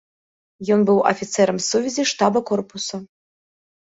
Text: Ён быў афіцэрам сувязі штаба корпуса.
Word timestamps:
Ён 0.75 0.79
быў 0.89 0.97
афіцэрам 1.11 1.59
сувязі 1.69 2.05
штаба 2.11 2.39
корпуса. 2.53 2.97